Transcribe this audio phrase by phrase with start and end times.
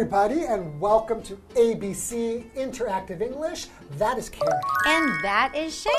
[0.00, 3.66] everybody, and welcome to ABC Interactive English.
[3.98, 4.60] That is Karen.
[4.86, 5.92] And that is Shane.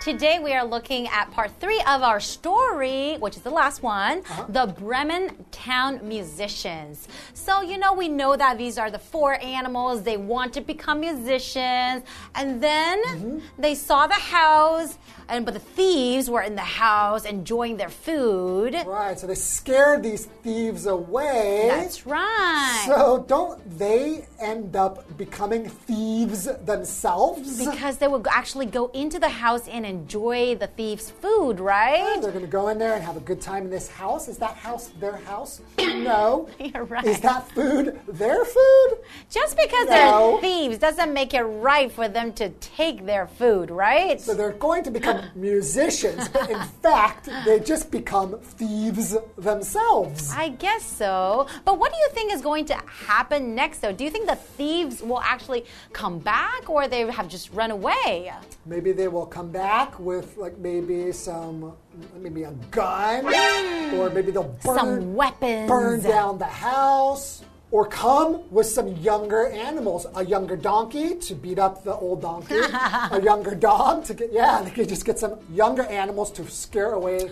[0.00, 4.18] Today we are looking at part three of our story, which is the last one
[4.20, 4.44] Uh-huh.
[4.48, 7.08] the Bremen Town Musicians.
[7.34, 10.02] So, you know, we know that these are the four animals.
[10.04, 12.02] They want to become musicians.
[12.34, 13.38] And then Mm-hmm.
[13.58, 14.96] they saw the house,
[15.28, 18.74] and but the thieves were in the house enjoying their food.
[18.86, 21.66] Right, so they scared these thieves away.
[21.68, 22.84] That's right.
[22.86, 26.85] So don't they end up becoming thieves themselves?
[26.90, 32.20] Because they would actually go into the house and enjoy the thieves' food, right?
[32.20, 34.28] They're going to go in there and have a good time in this house.
[34.28, 35.60] Is that house their house?
[35.96, 36.48] No.
[36.60, 37.04] You're right.
[37.04, 38.98] Is that food their food?
[39.30, 39.92] Just because No.
[39.94, 44.20] they're thieves doesn't make it right for them to take their food, right?
[44.20, 50.30] So they're going to become musicians, but in fact, they just become thieves themselves.
[50.34, 51.46] I guess so.
[51.64, 53.92] But what do you think is going to happen next, though?
[53.92, 58.32] Do you think the thieves will actually come back or they have just run away?
[58.64, 61.74] Maybe they will come back with like maybe some,
[62.16, 63.94] maybe a gun, hmm.
[63.94, 65.68] or maybe they'll burn, Some weapons.
[65.68, 71.58] burn down the house, or come with some younger animals, a younger donkey to beat
[71.58, 72.54] up the old donkey,
[73.10, 76.92] a younger dog to get yeah, they could just get some younger animals to scare
[76.92, 77.30] away.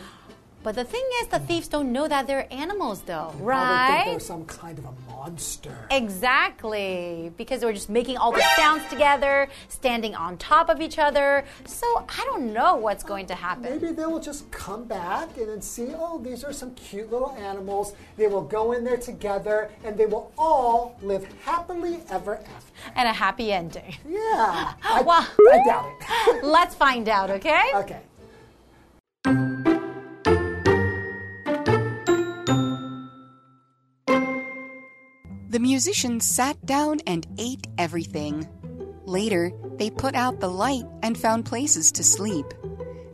[0.64, 1.46] But the thing is, the hmm.
[1.46, 4.04] thieves don't know that they're animals, though, think right?
[4.06, 5.86] they're some kind of a monster.
[5.90, 10.98] Exactly, because they were just making all the sounds together, standing on top of each
[10.98, 11.44] other.
[11.66, 13.64] So I don't know what's going to happen.
[13.64, 17.32] Maybe they will just come back and then see, oh, these are some cute little
[17.32, 17.92] animals.
[18.16, 22.72] They will go in there together and they will all live happily ever after.
[22.96, 23.96] And a happy ending.
[24.08, 24.72] Yeah.
[24.82, 26.44] I, Well- I doubt it.
[26.54, 27.70] Let's find out, okay?
[27.74, 28.00] okay.
[35.54, 38.48] The musicians sat down and ate everything.
[39.04, 42.46] Later, they put out the light and found places to sleep.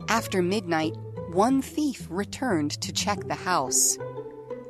[0.09, 0.95] After midnight,
[1.33, 3.95] one thief returned to check the house.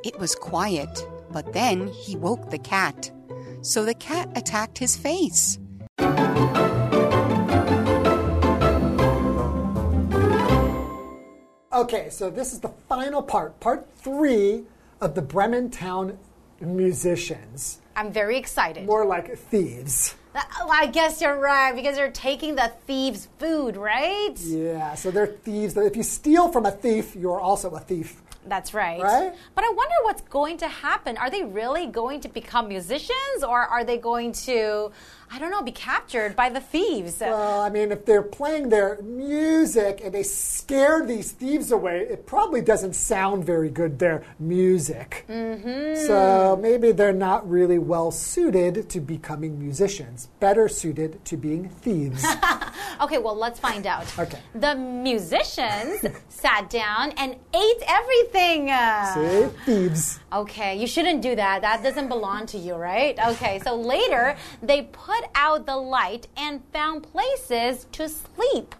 [0.03, 3.09] It was quiet, but then he woke the cat.
[3.61, 5.57] So the cat attacked his face.
[11.71, 14.65] Okay, so this is the final part, part three
[14.99, 16.17] of the Bremen Town
[16.61, 17.79] musicians.
[17.95, 18.85] I'm very excited.
[18.85, 20.15] More like thieves.
[20.33, 24.33] Oh, I guess you're right because they're taking the thieves' food, right?
[24.37, 25.75] Yeah, so they're thieves.
[25.75, 28.21] If you steal from a thief, you're also a thief.
[28.47, 29.01] That's right.
[29.01, 29.33] Right?
[29.53, 31.17] But I wonder what's going to happen.
[31.17, 34.91] Are they really going to become musicians or are they going to,
[35.33, 37.21] I don't know, be captured by the thieves?
[37.21, 42.25] Well, I mean, if they're playing their music and they scare these thieves away, it
[42.25, 45.23] probably doesn't sound very good, their music.
[45.29, 46.05] Mm-hmm.
[46.05, 52.25] So maybe they're not really well suited to becoming musicians, better suited to being thieves.
[53.01, 54.07] okay, well, let's find out.
[54.19, 54.39] Okay.
[54.55, 58.67] The musicians sat down and ate everything.
[59.13, 59.47] See?
[59.65, 60.19] Thieves.
[60.33, 61.61] Okay, you shouldn't do that.
[61.61, 63.17] That doesn't belong to you, right?
[63.27, 68.75] Okay, so later they put out the light and found places to sleep.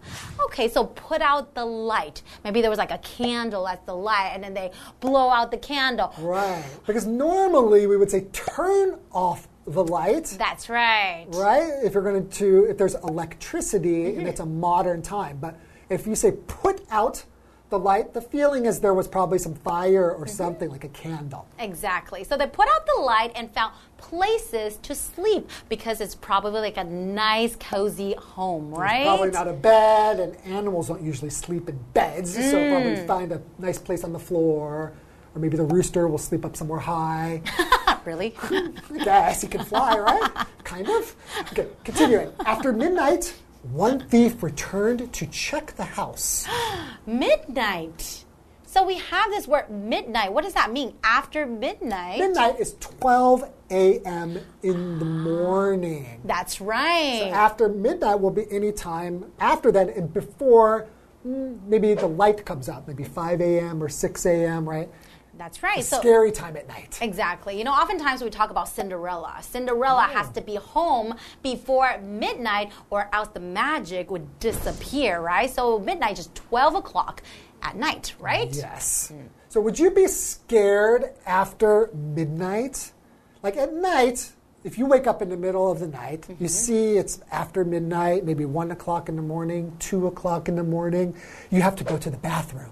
[0.46, 2.22] Okay, so put out the light.
[2.44, 5.58] Maybe there was like a candle at the light and then they blow out the
[5.58, 6.14] candle.
[6.20, 6.66] Right.
[6.86, 10.36] Because normally we would say turn off the light.
[10.38, 11.26] That's right.
[11.30, 11.72] right?
[11.84, 15.38] If you're going to, if there's electricity and it's a modern time.
[15.40, 15.58] But
[15.90, 17.24] if you say put out
[17.72, 20.36] the light, the feeling is there was probably some fire or mm-hmm.
[20.36, 21.48] something like a candle.
[21.58, 22.24] Exactly.
[22.24, 26.78] So they put out the light and found places to sleep because it's probably like
[26.78, 29.06] a nice, cozy home, right?
[29.06, 32.70] Probably not a bed, and animals don't usually sleep in beds, so mm.
[32.70, 34.94] probably find a nice place on the floor.
[35.34, 37.42] Or maybe the rooster will sleep up somewhere high.
[38.06, 38.36] really?
[38.44, 38.72] I
[39.04, 40.46] guess he can fly, right?
[40.66, 41.16] kind of.
[41.54, 42.34] Okay, continuing.
[42.46, 46.48] After midnight, one thief returned to check the house.
[47.06, 48.26] midnight.
[48.66, 50.32] So we have this word midnight.
[50.32, 50.94] What does that mean?
[51.04, 52.20] After midnight?
[52.20, 54.40] Midnight is 12 a.m.
[54.64, 56.22] in the morning.
[56.24, 57.20] That's right.
[57.20, 60.88] So after midnight will be any time after that and before
[61.28, 63.84] mm, maybe the light comes up, maybe 5 a.m.
[63.84, 64.90] or 6 a.m., right?
[65.42, 65.84] That's right.
[65.84, 67.00] So Scary time at night.
[67.02, 67.58] Exactly.
[67.58, 69.40] You know, oftentimes we talk about Cinderella.
[69.42, 70.34] Cinderella has mm.
[70.36, 75.50] to be home before midnight, or else the magic would disappear, right?
[75.50, 77.24] So midnight is 12 o'clock
[77.64, 78.54] at night, right?
[78.54, 79.12] Yes.
[79.12, 79.30] Mm.
[79.50, 82.92] So would you be scared after midnight?
[83.42, 84.34] Like at night,
[84.64, 86.46] if you wake up in the middle of the night, you mm-hmm.
[86.46, 91.16] see it's after midnight, maybe one o'clock in the morning, two o'clock in the morning,
[91.50, 92.70] you have to go to the bathroom.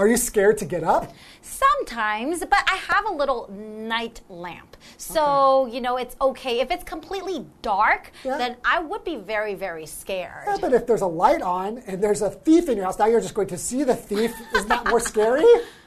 [0.00, 1.12] Are you scared to get up?
[1.42, 4.78] Sometimes, but I have a little night lamp.
[4.96, 6.60] So, you know, it's okay.
[6.60, 8.38] If it's completely dark, Yeah.
[8.38, 10.44] then I would be very, very scared.
[10.46, 13.08] Yeah, but if there's a light on and there's a thief in your house, now
[13.08, 14.32] you're just going to see the thief.
[14.54, 15.44] Isn't that more scary?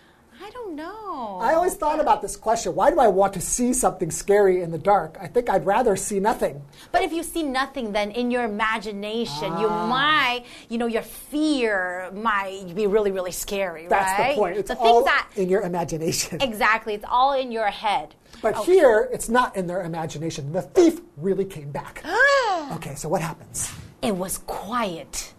[0.46, 1.40] I don't know.
[1.42, 2.76] I always thought about this question.
[2.76, 5.18] Why do I want to see something scary in the dark?
[5.22, 6.62] I think I'd rather see nothing.
[6.92, 9.88] But if you see nothing, then in your imagination, you Ah.
[9.88, 14.36] might, you know, your fear might be really, really scary, That's right?
[14.36, 14.58] the point.
[14.58, 16.42] It's the all that in your imagination.
[16.50, 18.14] exactly, it's all in your head.
[18.42, 20.52] But here, it's not in their imagination.
[20.52, 22.04] The thief really came back.
[22.74, 23.72] okay, so what happens?
[24.02, 25.34] It was quiet,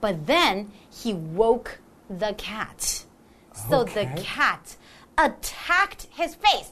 [0.00, 3.04] but then he woke the cat.
[3.68, 4.76] So the cat
[5.18, 6.70] attacked his face.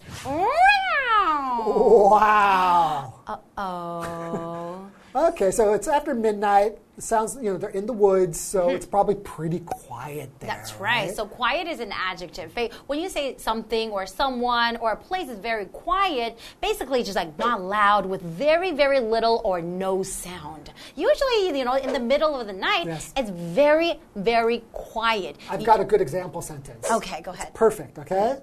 [1.54, 3.14] Wow.
[3.26, 4.90] Uh Oh.
[5.16, 6.76] Okay, so it's after midnight.
[6.96, 10.48] It sounds, you know, they're in the woods, so it's probably pretty quiet there.
[10.48, 11.14] That's right.
[11.14, 12.52] So quiet is an adjective.
[12.86, 17.16] When you say something or someone or a place is very quiet, basically it's just
[17.16, 20.54] like not loud with very, very little or no sound.
[20.97, 23.12] Usually, you know, in the middle of the night, Yes.
[23.17, 25.37] it's very, very quiet.
[25.50, 26.91] I've got a good example sentence.
[26.91, 27.55] Okay, go ahead.
[27.55, 28.38] Perfect, okay?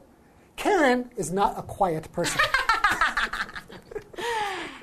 [0.55, 2.39] Karen is not a quiet person.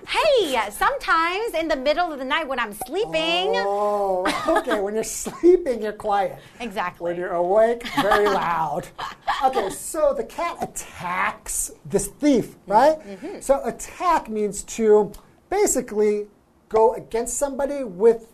[0.08, 3.52] Hey, sometimes in the middle of the night when I'm sleeping.
[3.56, 4.24] oh,
[4.58, 4.80] okay.
[4.80, 6.38] When you're sleeping, you're quiet.
[6.60, 7.04] Exactly.
[7.04, 8.88] When you're awake, very loud.
[9.44, 12.98] Okay, so the cat attacks this thief, right?
[13.00, 13.40] Mm-hmm.
[13.40, 15.12] So attack means to
[15.50, 16.26] basically
[16.68, 18.26] go against somebody with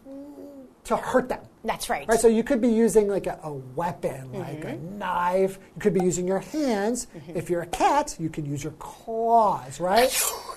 [0.84, 1.40] to hurt them.
[1.64, 2.06] That's right.
[2.06, 4.98] Right, so you could be using like a, a weapon, like a Mm-hmm.
[4.98, 5.58] knife.
[5.74, 7.06] You could be using your hands.
[7.34, 10.12] If you're a cat, you can use your claws, right?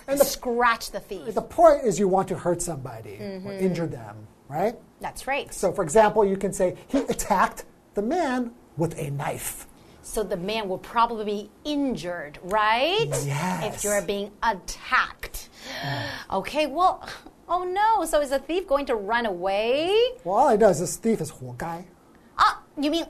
[0.10, 1.34] And the, Scratch the thief.
[1.34, 3.48] the point is you want to hurt somebody Mm-hmm.
[3.48, 4.76] or injure them, right?
[5.00, 5.54] That's right.
[5.54, 7.64] So, for example, you can say he attacked
[7.94, 9.66] the man with a knife.
[10.02, 13.08] So the man will probably be injured, right?
[13.26, 13.76] Yes.
[13.76, 15.50] If you're being attacked.
[16.32, 17.08] Okay, well,
[17.49, 18.05] oh no.
[18.05, 19.95] So is the thief going to run away?
[20.25, 21.85] Well, all I know is this thief is 活该.
[22.37, 23.07] Ah, you mean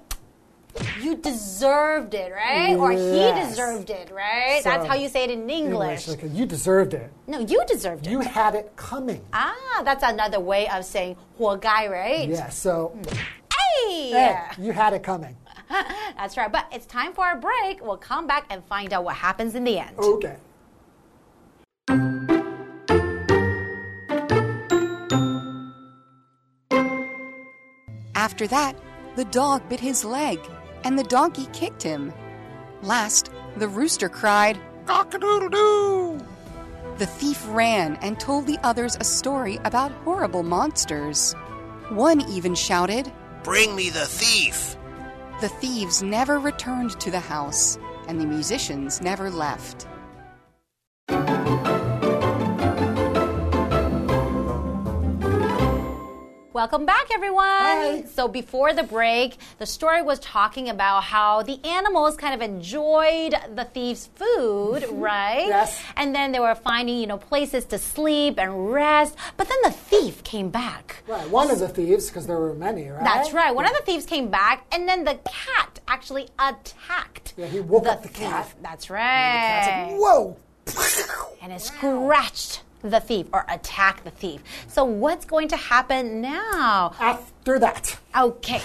[1.03, 2.77] you deserved it, right?
[2.79, 3.51] Or he Yes.
[3.51, 4.63] deserved it, right?
[4.63, 6.09] So, that's how you say it in English.
[6.09, 7.11] like, you deserved it.
[7.27, 8.11] No, you deserved it.
[8.11, 9.21] You had it coming.
[9.35, 12.27] ah, that's another way of saying 活该, right?
[12.29, 12.93] Yeah, so
[13.87, 14.11] Hey!
[14.13, 15.37] hey, you had it coming.
[16.17, 16.51] That's right.
[16.51, 17.81] But it's time for a break.
[17.85, 19.99] We'll come back and find out what happens in the end.
[19.99, 20.37] Okay.
[28.28, 28.76] After that,
[29.16, 30.38] the dog bit his leg,
[30.84, 32.12] and the donkey kicked him.
[32.82, 36.20] Last, the rooster cried, Cock a doodle doo!
[36.98, 41.32] The thief ran and told the others a story about horrible monsters.
[41.88, 43.10] One even shouted,
[43.44, 44.76] Bring me the thief.
[45.40, 47.80] The thieves never returned to the house,
[48.10, 49.88] and the musicians never left.
[56.58, 57.46] Welcome back, everyone.
[57.46, 58.04] Hi.
[58.16, 63.36] So, before the break, the story was talking about how the animals kind of enjoyed
[63.54, 65.46] the thief's food, right?
[65.46, 65.80] Yes.
[65.96, 69.16] And then they were finding, you know, places to sleep and rest.
[69.38, 71.04] But then the thief came back.
[71.06, 73.04] Right, one of the thieves, because there were many, right?
[73.04, 73.54] That's right.
[73.54, 77.36] One of the thieves came back, and then the cat actually attacked.
[77.38, 78.30] Yeah, he woke the up the thief.
[78.30, 78.56] cat.
[78.64, 79.92] That's Cat's right.
[79.92, 80.38] like, whoa!
[81.40, 84.42] and it scratched the thief or attack the thief.
[84.68, 86.94] So, what's going to happen now?
[87.00, 88.62] After that, Okay.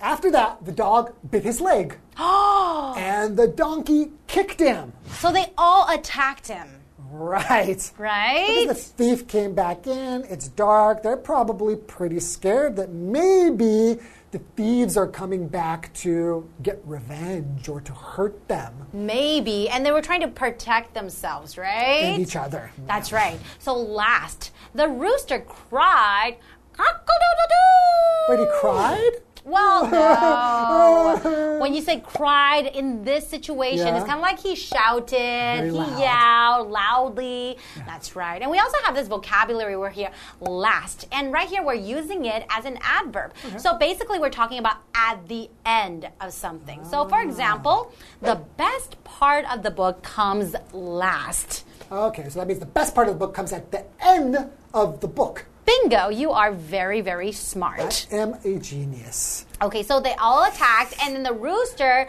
[0.00, 4.92] after that, the dog bit his leg, Oh, and the donkey kicked him.
[5.18, 6.68] so they all attacked him,
[7.10, 7.90] Right.
[7.98, 8.58] right?
[8.68, 13.98] Because the thief came back in, it's dark, they're probably pretty scared that maybe
[14.30, 19.68] the thieves are coming back to get revenge or to hurt them Maybe.
[19.68, 22.02] And they were trying to protect themselves, right?
[22.04, 22.70] and each other.
[22.86, 23.38] That's right.
[23.58, 26.36] So, last, the rooster cried,
[26.72, 28.34] cock-a-doodle-doo.
[28.34, 29.10] Wait, he cried?
[29.48, 29.86] Well,
[31.22, 31.58] no.
[31.60, 33.96] when you say cried in this situation, Yeah.
[33.96, 35.98] it's kind of like he shouted, Very he loud.
[36.00, 37.56] yelled loudly.
[37.86, 38.40] That's right.
[38.42, 41.06] And we also have this vocabulary we're here last.
[41.12, 43.32] And right here, we're using it as an adverb.
[43.58, 46.84] So basically, we're talking about at the end of something.
[46.84, 47.08] So, Ah.
[47.08, 51.64] for example, the best part of the book comes last.
[51.90, 54.36] Okay, so that means the best part of the book comes at the end
[54.74, 55.46] of the book.
[55.68, 58.06] Bingo, you are very, very smart.
[58.10, 59.44] I am a genius.
[59.60, 62.08] Okay, so they all attacked, and then the rooster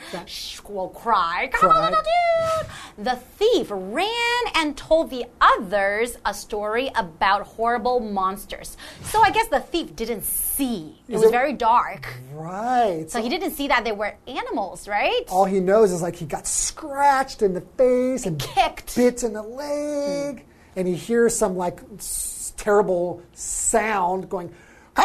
[0.70, 1.50] will cry.
[1.52, 1.94] Cried.
[2.98, 8.78] The thief ran and told the others a story about horrible monsters.
[9.04, 11.02] So I guess the thief didn't see.
[11.10, 12.08] It Is was it- very dark.
[12.34, 13.12] Right.
[13.12, 15.24] So he didn't see that they were animals, right?
[15.30, 18.96] all he knows is like he got scratched in the face and Kicked.
[18.96, 20.46] bit in the leg,
[20.78, 21.82] and he hears some like
[22.60, 24.54] terrible sound going.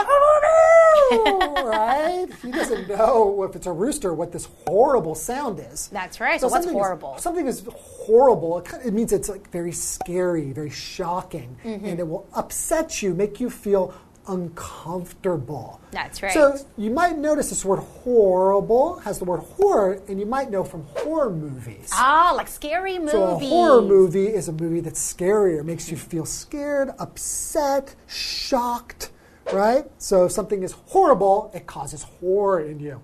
[1.12, 2.26] right?
[2.42, 5.88] He doesn't know if it's a rooster what this horrible sound is.
[5.88, 6.40] That's right.
[6.40, 7.16] So what's something is- horrible?
[7.18, 8.58] something is horrible.
[8.58, 11.86] It, it means it's like very scary, very shocking, Mm-hmm.
[11.86, 13.94] and it will upset you, make you feel
[14.26, 15.80] uncomfortable.
[15.90, 16.32] That's right.
[16.32, 20.64] So you might notice this word horrible has the word horror, and you might know
[20.64, 21.90] from horror movies.
[21.92, 23.12] Ah, like scary movies.
[23.12, 27.94] So a horror movie is a movie that's scary or makes you feel scared, upset,
[28.06, 29.10] shocked,
[29.52, 29.84] right?
[29.98, 33.00] So if something is horrible, it causes horror in you.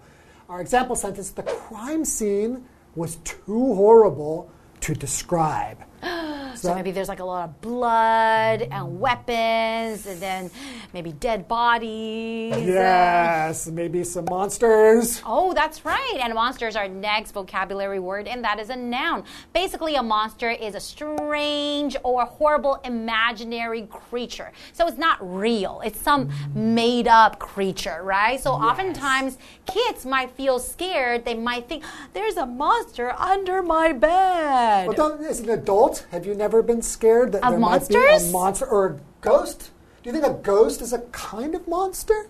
[0.48, 4.50] Our example sentence, the crime scene was too horrible
[4.80, 5.78] to describe.
[6.57, 10.50] So maybe there's like a lot of blood and weapons, and then
[10.92, 12.54] maybe dead bodies.
[12.66, 15.23] Yes, maybe some monsters.
[15.25, 16.19] Oh, that's right.
[16.23, 19.25] And monsters are next vocabulary word, and that is a noun.
[19.52, 24.52] Basically, a monster is a strange or horrible imaginary creature.
[24.73, 28.40] So it's not real, it's some made up creature, right?
[28.40, 31.25] So oftentimes, kids might feel scared.
[31.25, 34.88] They might think, there's a monster under my bed.
[34.88, 38.32] Well, as an adult, have you never been scared that Of there might be a
[38.32, 39.70] monster or a ghost?
[40.02, 42.26] Do you think a ghost is a kind of monster?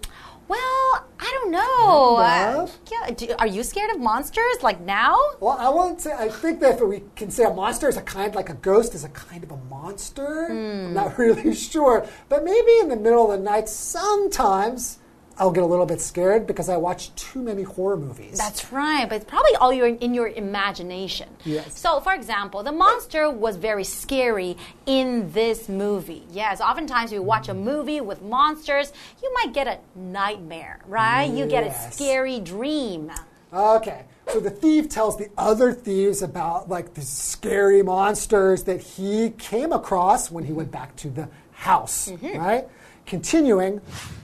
[0.49, 2.17] Well, I don't know.
[2.17, 5.17] Uh, yeah, do, are you scared of monsters like now?
[5.39, 6.13] Well, I won't say.
[6.13, 8.97] I think that if we can say a monster is a kind, like a ghost
[8.97, 10.49] is a kind of a monster.
[10.51, 14.99] I'm not really sure, but maybe in the middle of the night, sometimes
[15.41, 18.37] I'll get a little bit scared because I watch too many horror movies.
[18.37, 21.31] That's right, but it's probably all your in your imagination.
[21.47, 21.81] Yes.
[21.81, 26.25] So, for example, the monster was very scary in this movie.
[26.31, 28.93] Yes, oftentimes you watch a movie with monsters,
[29.23, 31.25] you might get a nightmare, right?
[31.25, 33.11] You get a scary dream.
[33.51, 39.31] Okay, so the thief tells the other thieves about like these scary monsters that he
[39.31, 42.39] came across when he went back to the house, mm-hmm.
[42.39, 42.69] right?
[43.07, 43.81] Continuing,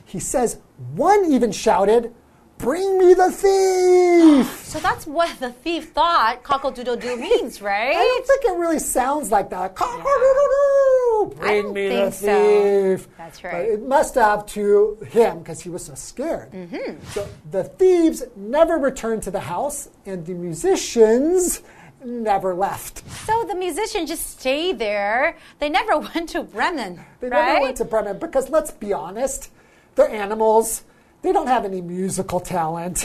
[0.06, 0.58] he says,
[0.94, 2.14] one even shouted,
[2.58, 4.50] Bring me the thief!
[4.66, 7.94] So that's what the thief thought cockle-doodle-doo means, right?
[7.96, 9.74] I don't think it really sounds like that.
[9.74, 12.96] Cock-a-doodle-doo, Bring me the think so.
[12.96, 13.08] thief.
[13.18, 13.68] That's But right.
[13.70, 16.50] it must have to him because he was so scared.
[16.52, 17.02] Mm-hmm.
[17.12, 21.62] So the thieves never returned to the house, and the musicians
[22.04, 23.02] never left.
[23.26, 25.36] So the musician just stayed there.
[25.58, 27.46] They never went to Bremen, They right?
[27.52, 29.50] never went to Bremen because let's be honest,
[29.96, 30.84] they're animals.
[31.22, 32.98] They don't have any musical talent.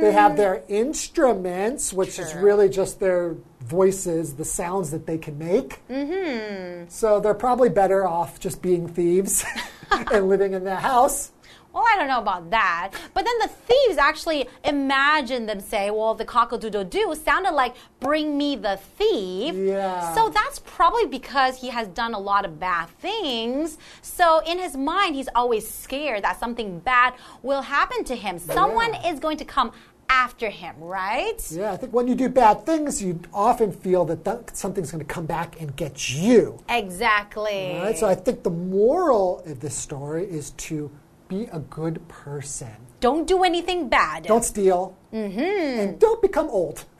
[0.00, 5.38] They have their instruments, which is really just their voices, the sounds that they can
[5.38, 5.80] make.
[5.88, 6.84] Mm-hmm.
[6.88, 9.44] So they're probably better off just being thieves
[9.90, 11.32] and living in the house.
[11.78, 12.90] Well, I don't know about that.
[13.14, 18.56] But then the thieves actually imagined them say, well, the cock-a-doodle-doo sounded like bring me
[18.56, 19.54] the thief.
[19.54, 20.12] Yeah.
[20.12, 23.78] So that's probably because he has done a lot of bad things.
[24.02, 28.40] So in his mind, he's always scared that something bad will happen to him.
[28.40, 29.12] Someone Yeah.
[29.12, 29.70] is going to come
[30.10, 31.40] after him, right?
[31.52, 35.04] Yeah, I think when you do bad things, you often feel that th- something's going
[35.06, 36.58] to come back and get you.
[36.68, 37.76] Exactly.
[37.78, 37.96] Right?
[37.96, 40.90] So I think the moral of this story is to
[41.28, 42.74] be a good person.
[43.00, 44.24] don't do anything bad.
[44.24, 44.96] Don't steal.
[45.12, 45.80] Mm-hmm.
[45.80, 46.84] And don't become old.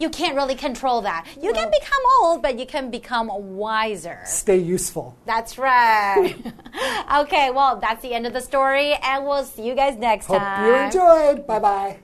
[0.00, 1.26] You can't really control that.
[1.42, 4.20] You can become old, but you can become wiser.
[4.24, 5.16] Stay useful.
[5.26, 6.36] That's right.
[7.22, 10.38] okay, well, that's the end of the story, and we'll see you guys next Hope
[10.38, 10.62] time.
[10.62, 11.46] Hope you enjoyed.
[11.48, 11.98] Bye bye.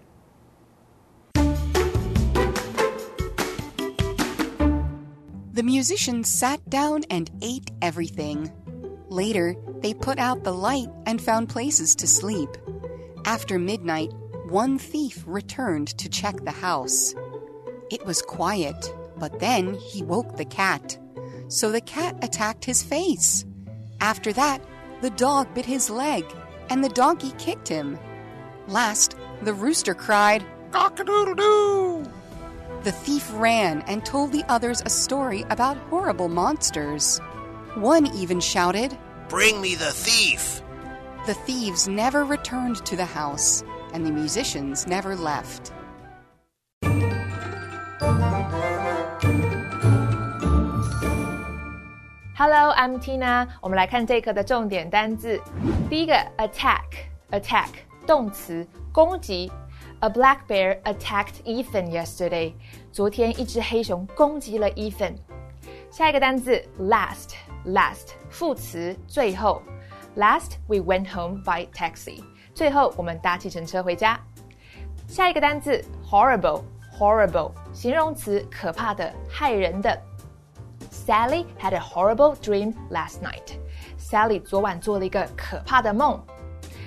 [5.53, 8.51] The musicians sat down and ate everything.
[9.15, 12.51] Later, they put out the light and found places to sleep.
[13.25, 14.13] After midnight,
[14.49, 17.15] one thief returned to check the house.
[17.93, 20.99] It was quiet, but then he woke the cat.
[21.47, 23.45] So the cat attacked his face.
[24.01, 24.61] After that,
[25.01, 26.25] the dog bit his leg,
[26.69, 27.97] and the donkey kicked him.
[28.67, 32.05] Last, the rooster cried, Cock-a-doodle-doo!
[32.83, 37.21] the thief ran and told the others a story about horrible monsters.
[37.76, 38.98] One even shouted.
[39.30, 40.62] Bring me the thief!
[41.26, 43.64] The thieves never returned to the house,
[43.94, 45.72] and the musicians never left.
[52.36, 53.48] Hello, I'm Tina。
[53.62, 55.40] 我们来看这一课的重点单字。
[55.90, 57.68] 第一个，attack，attack，
[58.08, 59.52] 动词，攻击。
[60.00, 62.54] A black bear attacked Ethan yesterday。
[62.94, 65.16] 昨天一只黑熊攻击了 Ethan。
[65.92, 66.64] 下一个单字
[67.66, 69.62] ，last，last，副词，最后。
[70.16, 72.24] Last we went home by taxi。
[72.54, 74.20] 最后我们搭计程车回家。
[75.08, 79.98] 下一个单字，horrible，horrible，形容词，可怕的，害人的。
[80.92, 83.58] Sally had a horrible dream last night.
[83.98, 86.22] Sally 昨晚做了一个可怕的梦。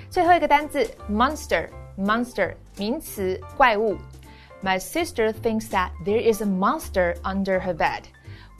[0.09, 3.97] 最后一个单词 monster monster 名词怪物。
[4.61, 8.03] My sister thinks that there is a monster under her bed.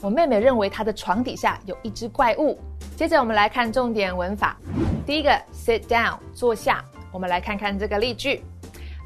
[0.01, 2.57] 我妹妹认为她的床底下有一只怪物。
[2.95, 4.57] 接着我们来看重点文法。
[5.05, 6.83] 第一个 sit down 坐下。
[7.11, 8.43] 我们来看看这个例句。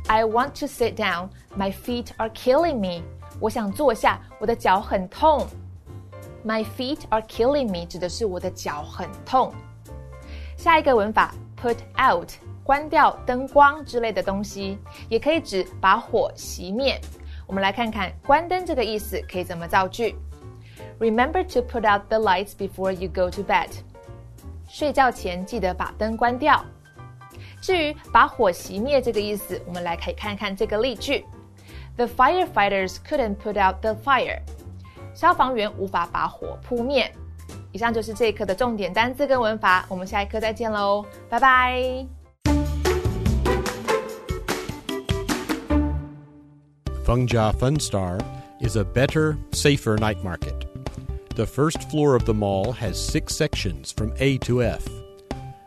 [0.08, 1.30] I want to sit down.
[1.58, 3.04] My feet are killing me.
[3.40, 5.48] 我想坐下，我的脚很痛。
[6.46, 9.54] My feet are killing me 指的是我的脚很痛。
[10.58, 12.30] 下一个文法 put out
[12.64, 14.78] 关掉灯光之类的东西，
[15.10, 17.00] 也可以指把火熄灭。
[17.48, 20.16] 我们来看看关灯这个意思可以怎么造句。
[21.03, 23.69] Remember to put out the lights before you go to bed。
[24.69, 26.65] 睡觉前记得把灯关掉。
[27.61, 31.25] 至于把火熄灭这个意思，我们来可以看看这个例句：
[31.97, 34.41] The firefighters couldn't put out the fire。
[35.15, 37.13] 消防员无法把火扑灭。
[37.73, 42.07] 以上就是这一课的重点单词跟文法，我们下一课再见喽，拜拜。
[47.05, 48.21] Fungjia Funstar
[48.61, 50.67] is a better, safer night market.
[51.36, 54.88] The first floor of the mall has six sections from A to F.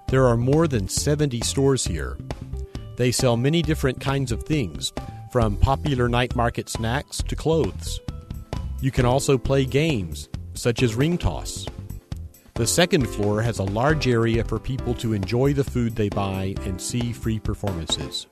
[0.07, 2.17] There are more than 70 stores here.
[2.95, 4.93] They sell many different kinds of things,
[5.33, 7.99] from popular night market snacks to clothes.
[8.81, 11.67] You can also play games, such as ring toss.
[12.55, 16.55] The second floor has a large area for people to enjoy the food they buy
[16.61, 18.29] and see free performances.